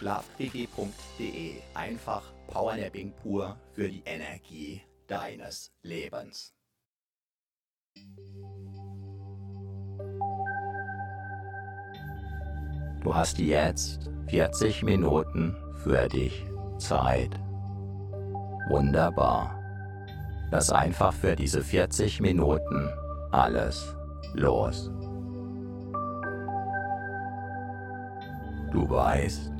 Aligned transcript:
Schlafquickie.de. 0.00 1.60
Einfach 1.74 2.22
Powernapping 2.46 3.12
pur 3.22 3.54
für 3.74 3.86
die 3.86 4.02
Energie 4.06 4.80
deines 5.06 5.70
Lebens. 5.82 6.54
Du 13.02 13.14
hast 13.14 13.38
jetzt 13.38 14.10
40 14.28 14.82
Minuten 14.84 15.54
für 15.84 16.08
dich 16.08 16.46
Zeit. 16.78 17.38
Wunderbar. 18.70 19.58
Lass 20.50 20.72
einfach 20.72 21.12
für 21.12 21.36
diese 21.36 21.62
40 21.62 22.20
Minuten 22.20 22.88
alles 23.32 23.94
los. 24.32 24.90
Du 28.72 28.88
weißt, 28.88 29.59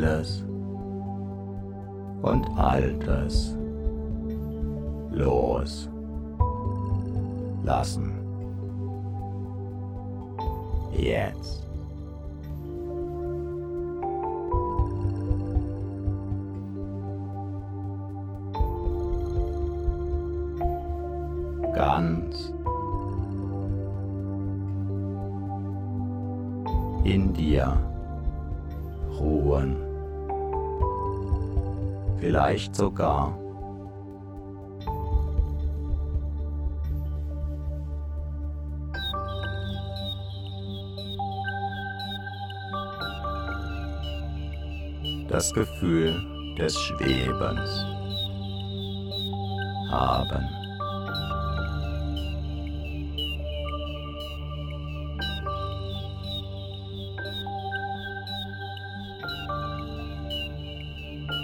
Alles 0.00 0.42
und 2.22 2.48
Altes 2.56 3.54
los 5.10 5.90
lassen. 7.62 8.12
Jetzt. 10.96 11.68
Ganz 21.74 22.54
in 27.04 27.34
dir 27.34 27.76
ruhen 29.18 29.89
vielleicht 32.20 32.76
sogar 32.76 33.36
das 45.28 45.52
Gefühl 45.54 46.14
des 46.58 46.78
Schwebens 46.78 47.84
haben. 49.90 50.59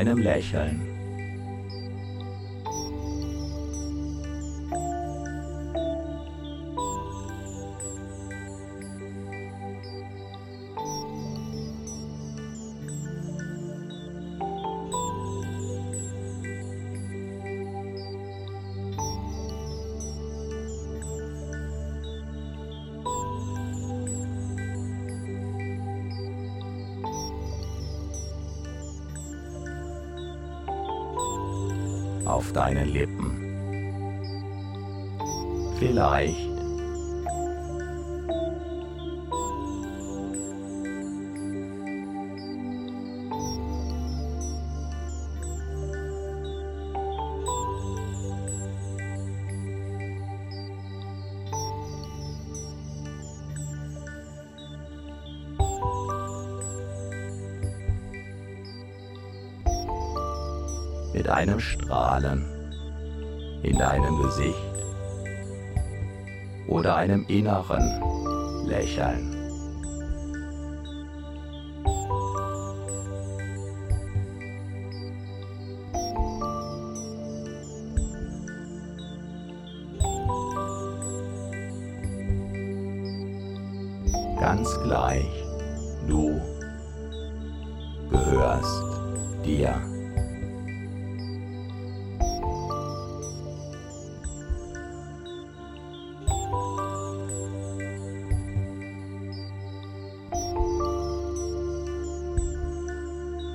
einem 0.00 0.18
Lächeln. 0.18 0.79
Auf 32.40 32.54
deinen 32.54 32.88
Lippen. 32.88 33.32
Vielleicht 35.78 36.49
einem 67.00 67.24
inneren 67.28 68.66
Lächeln. 68.66 69.39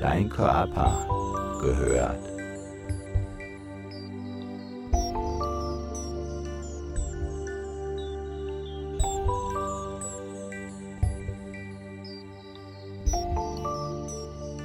Dein 0.05 0.29
Körper 0.29 1.07
gehört 1.59 2.19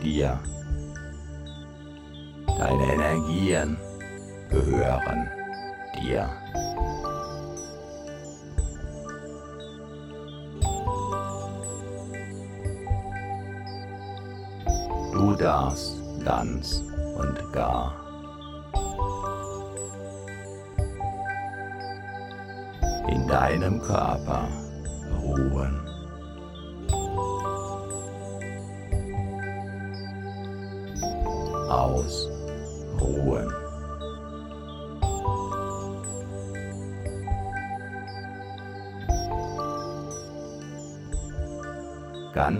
dir. 0.05 0.50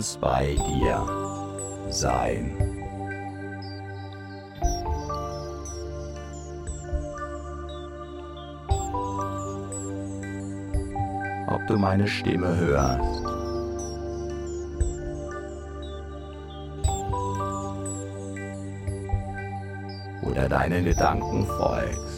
Ganz 0.01 0.17
bei 0.17 0.55
dir 0.67 0.97
sein. 1.91 2.57
Ob 11.47 11.67
du 11.67 11.77
meine 11.77 12.07
Stimme 12.07 12.57
hörst. 12.57 13.23
Oder 20.23 20.49
deinen 20.49 20.85
Gedanken 20.85 21.45
folgst. 21.45 22.10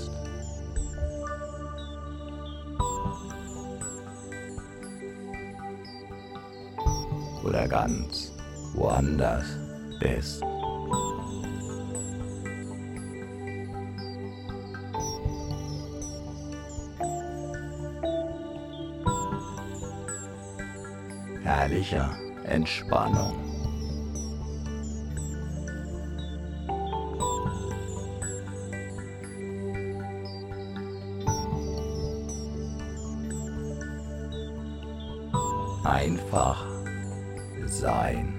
Oder 7.43 7.67
ganz 7.67 8.31
woanders 8.73 9.45
bist. 10.00 10.41
Herrlicher 21.43 22.09
Entspannung. 22.45 23.35
Einfach 35.83 36.72
sein. 37.83 38.32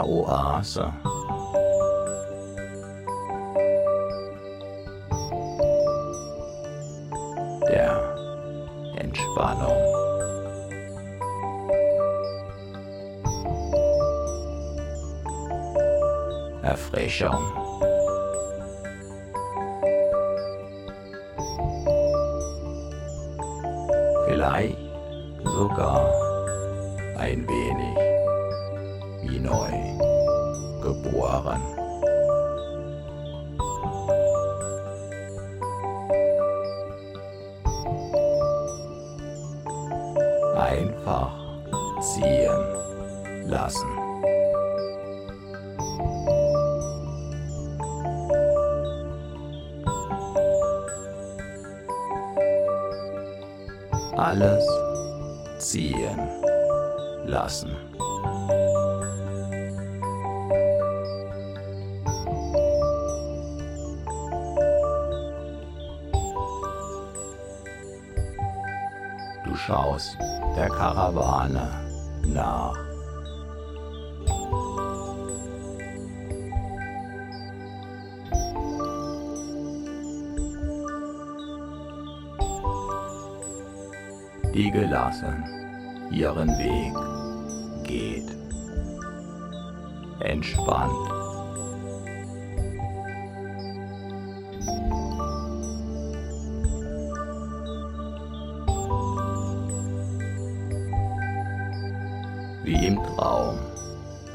Einer 0.00 0.08
Oase. 0.08 0.92
Der 7.68 8.16
Entspannung. 8.96 9.76
Erfrischung. 16.62 17.36
Vielleicht 24.26 24.78
sogar 25.44 25.99
Karawane 70.80 71.68
nach. 72.22 72.78
Die 84.54 84.70
gelassen 84.70 85.44
ihren 86.10 86.48
Weg 86.48 86.94
geht. 87.86 88.34
Entspannt. 90.20 91.19
wie 102.70 102.86
im 102.86 103.02
Traum? 103.02 103.58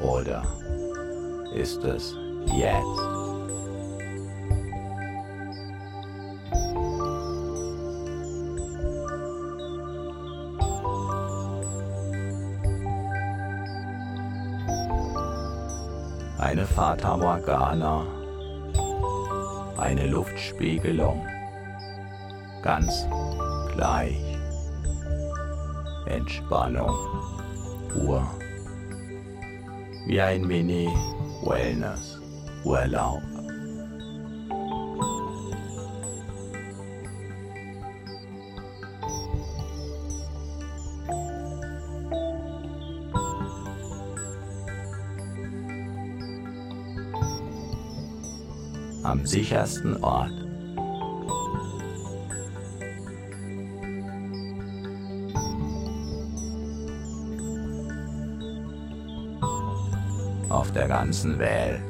Oder 0.02 0.42
ist 1.54 1.82
es 1.84 2.14
jetzt? 2.54 3.00
Eine 16.38 16.66
Fata 16.66 17.16
Morgana, 17.16 18.04
eine 19.78 20.06
Luftspiegelung, 20.08 21.26
ganz 22.62 23.08
gleich. 23.72 24.20
Entspannung. 26.04 27.35
Ruhe, 27.96 28.22
wie 30.06 30.20
ein 30.20 30.46
Mini-Wellness-Urlaub. 30.46 33.22
am 49.02 49.24
sichersten 49.24 50.02
Ort. 50.02 50.45
Der 60.86 60.96
ganzen 60.96 61.38
Welt. 61.38 61.80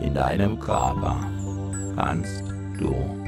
In 0.00 0.14
deinem 0.14 0.58
Körper 0.58 1.16
kannst 1.96 2.44
du 2.78 3.27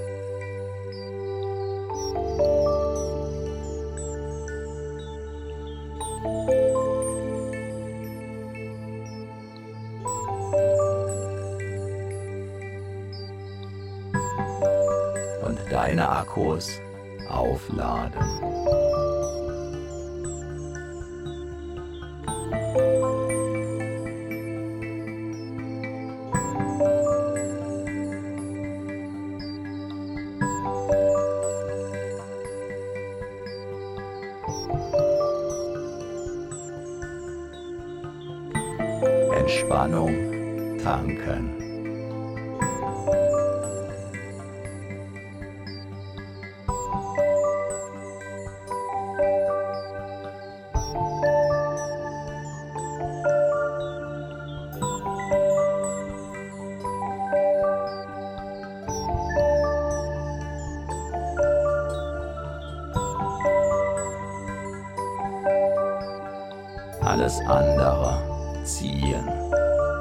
Andere 67.47 68.17
ziehen 68.63 69.27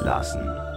lassen. 0.01 0.70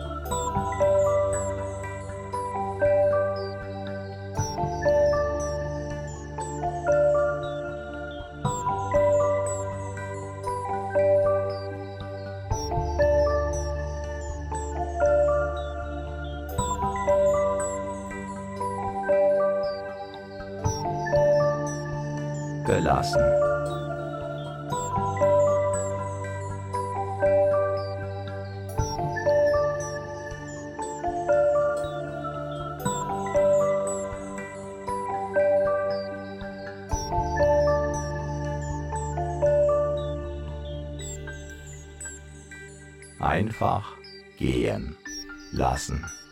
lassen. 45.89 46.24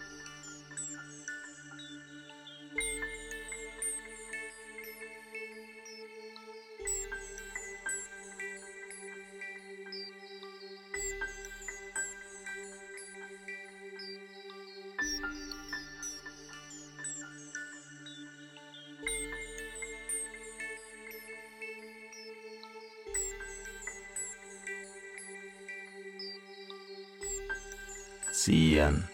Ziehen. 28.33 29.10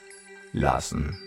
Lassen. 0.57 1.26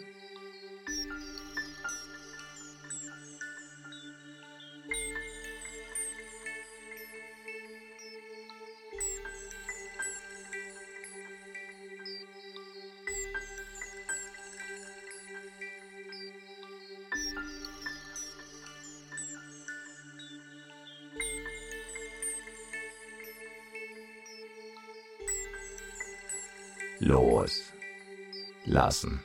Lassen. 28.90 29.20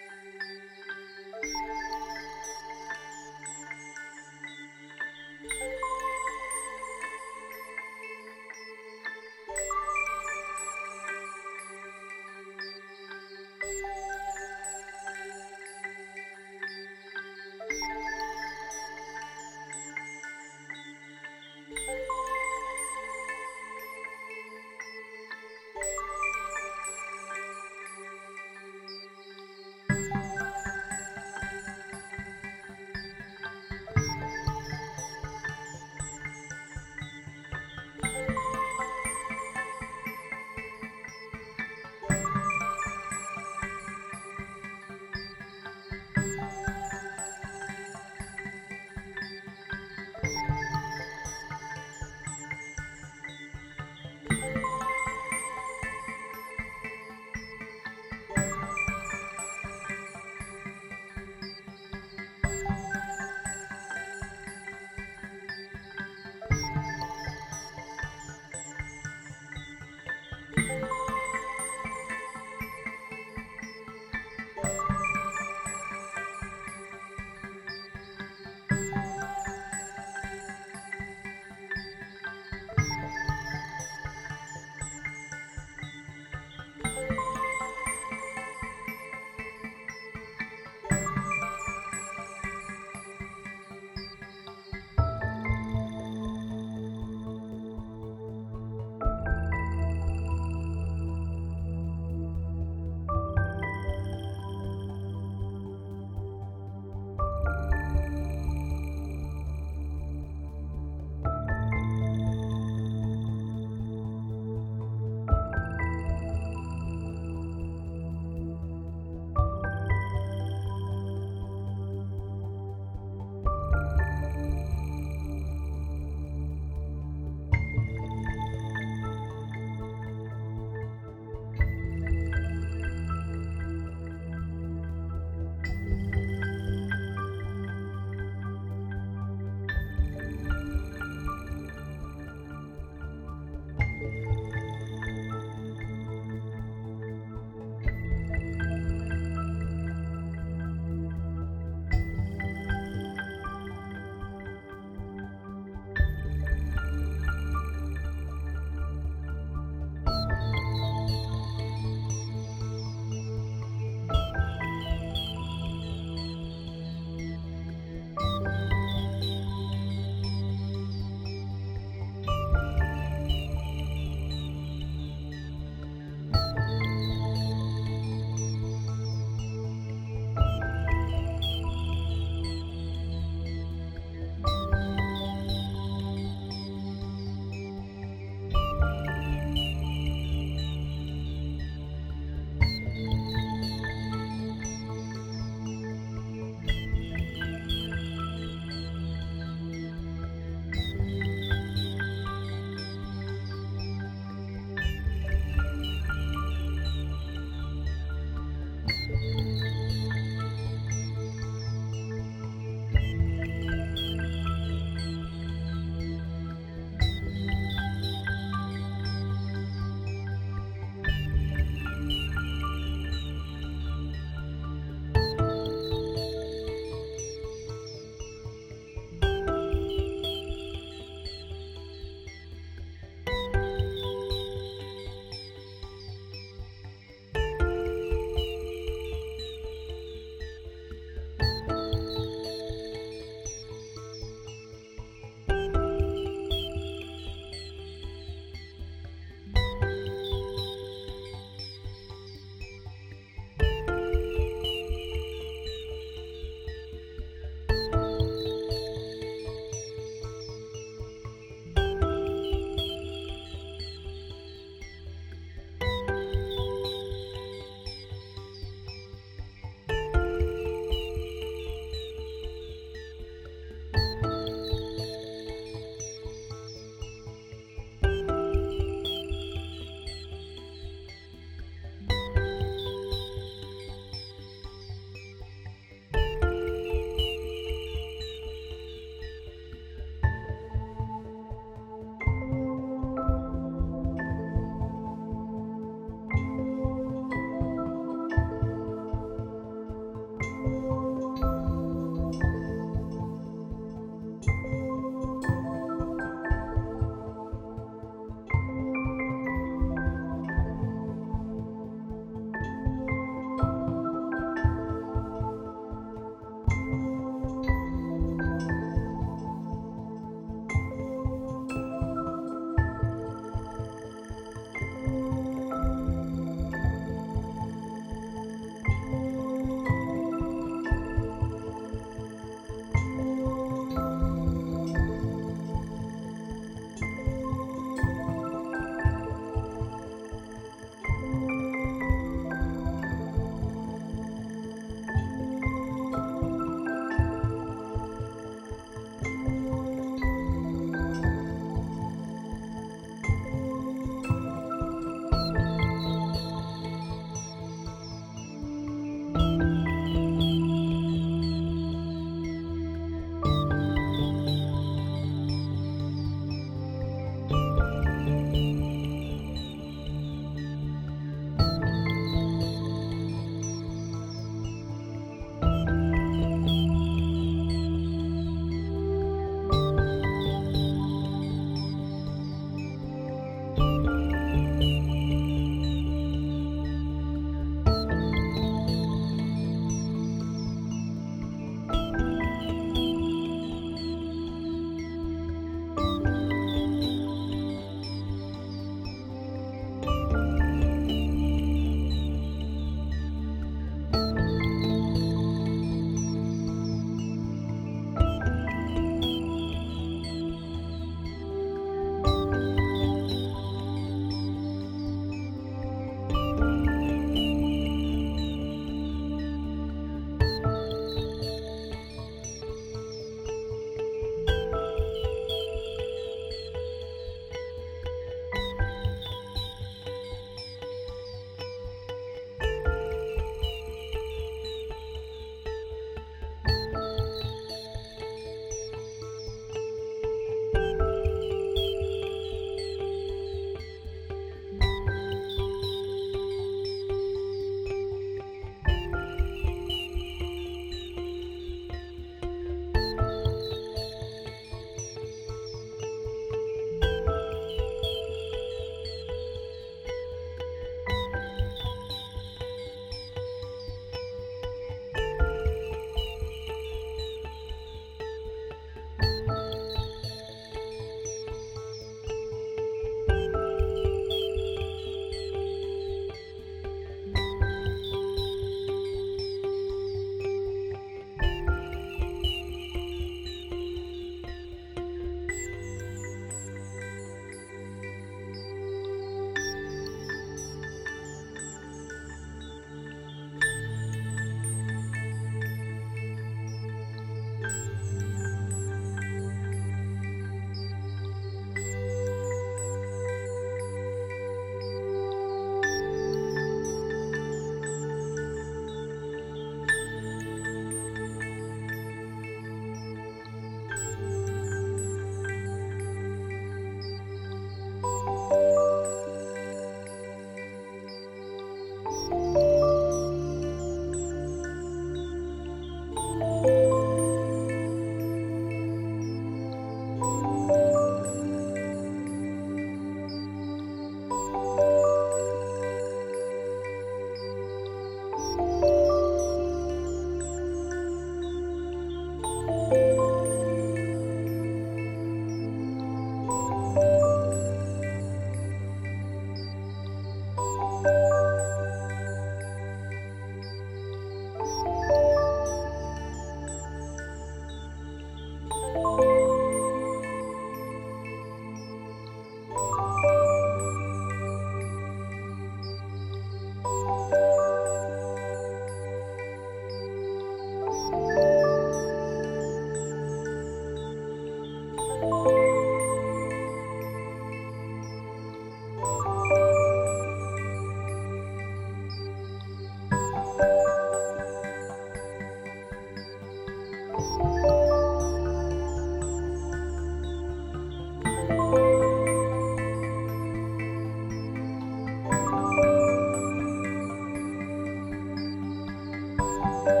Bye. 599.41 600.00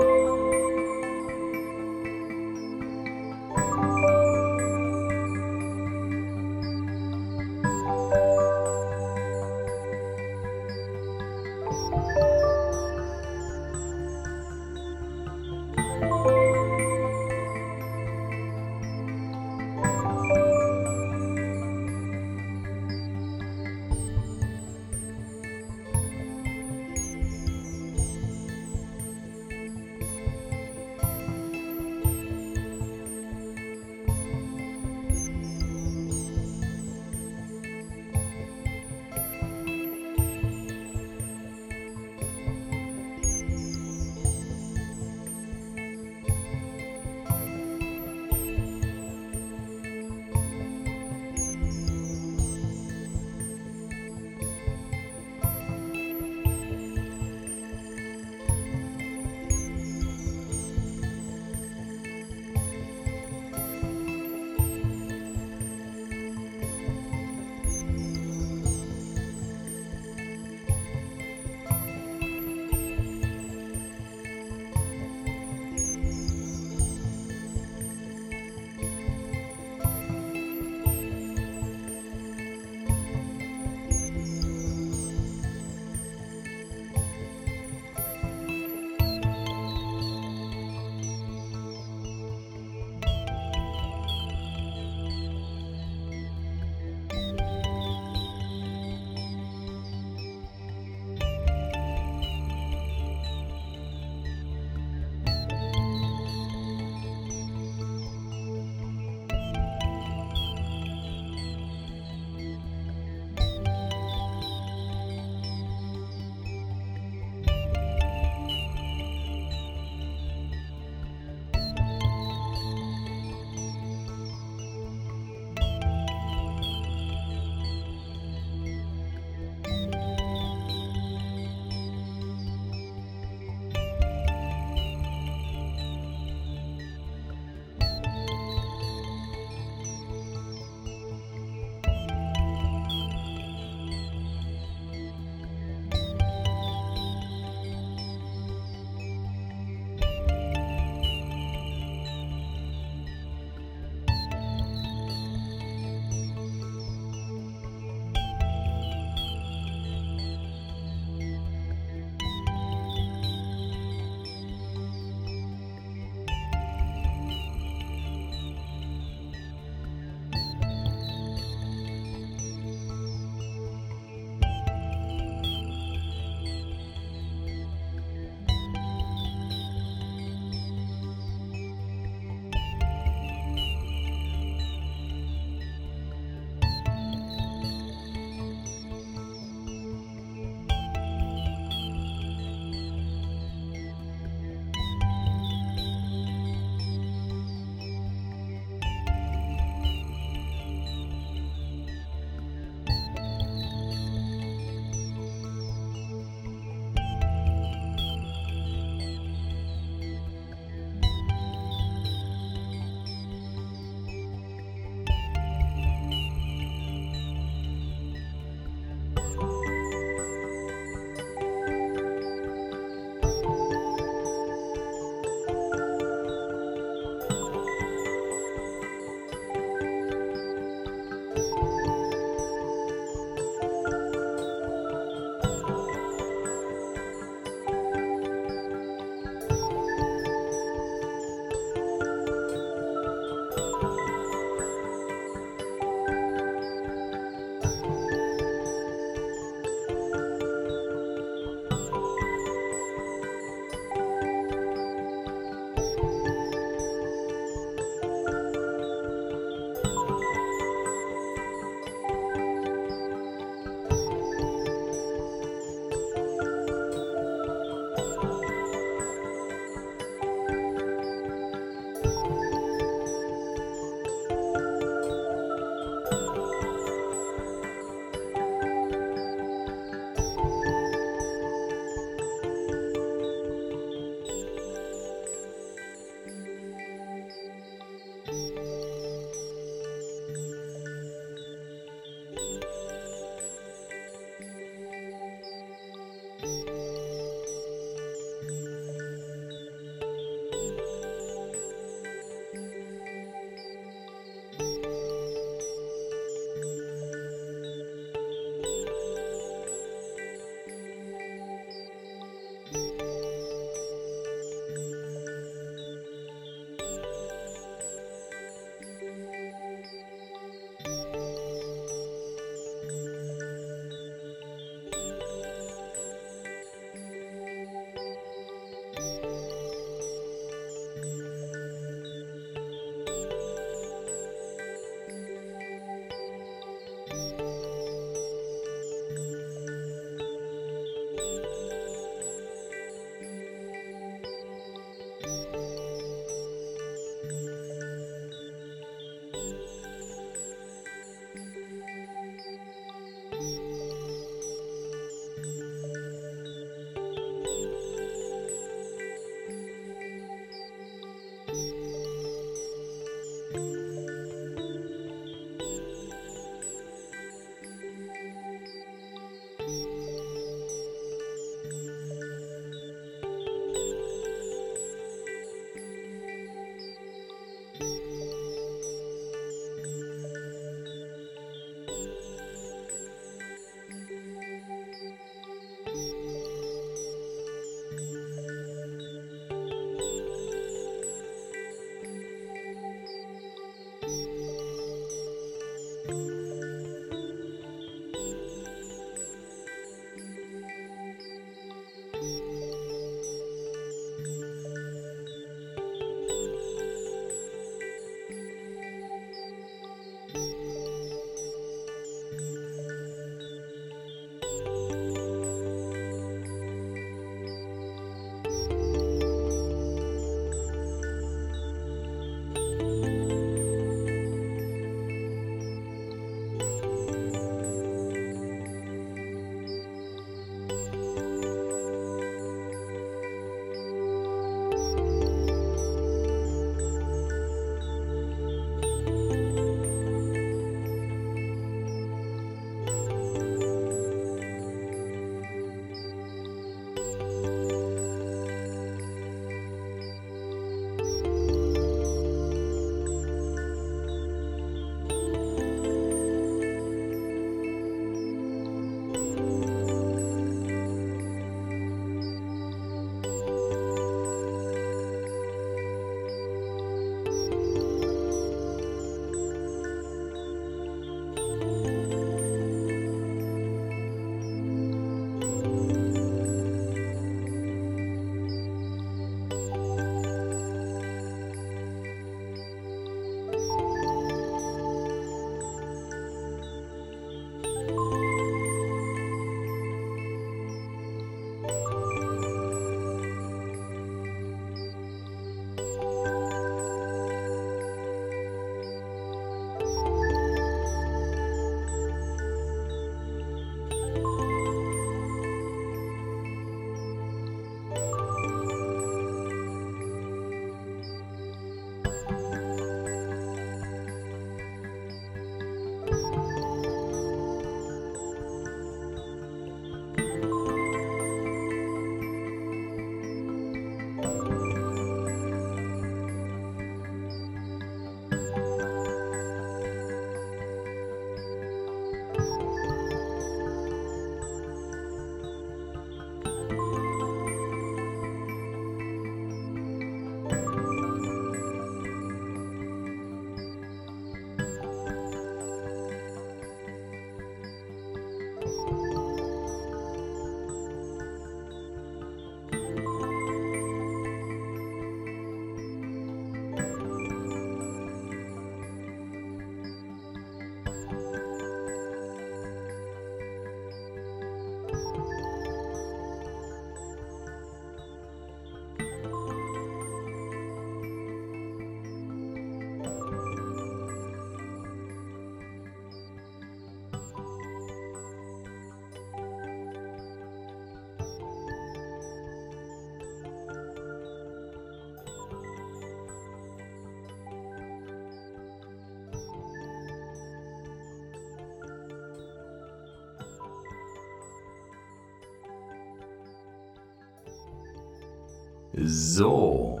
So, 598.94 600.00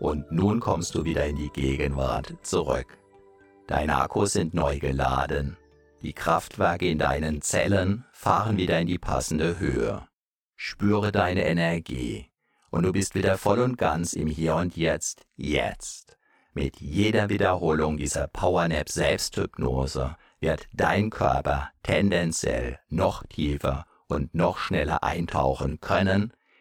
und 0.00 0.30
nun 0.30 0.60
kommst 0.60 0.94
du 0.94 1.04
wieder 1.04 1.24
in 1.24 1.36
die 1.36 1.48
Gegenwart 1.48 2.34
zurück. 2.42 2.98
Deine 3.66 3.96
Akkus 3.96 4.34
sind 4.34 4.52
neu 4.52 4.78
geladen. 4.78 5.56
Die 6.02 6.12
Kraftwerke 6.12 6.88
in 6.88 6.98
deinen 6.98 7.40
Zellen 7.40 8.04
fahren 8.12 8.58
wieder 8.58 8.78
in 8.80 8.86
die 8.86 8.98
passende 8.98 9.58
Höhe. 9.58 10.06
Spüre 10.56 11.10
deine 11.10 11.46
Energie 11.46 12.30
und 12.70 12.82
du 12.82 12.92
bist 12.92 13.14
wieder 13.14 13.38
voll 13.38 13.60
und 13.60 13.78
ganz 13.78 14.12
im 14.12 14.28
Hier 14.28 14.56
und 14.56 14.76
Jetzt, 14.76 15.26
jetzt. 15.36 16.18
Mit 16.52 16.80
jeder 16.80 17.30
Wiederholung 17.30 17.96
dieser 17.96 18.28
Powernap 18.28 18.90
Selbsthypnose 18.90 20.16
wird 20.40 20.68
dein 20.74 21.08
Körper 21.08 21.70
tendenziell 21.82 22.78
noch 22.90 23.24
tiefer 23.26 23.86
und 24.06 24.34
noch 24.34 24.58
schneller 24.58 25.02
eintauchen 25.02 25.80
können 25.80 26.32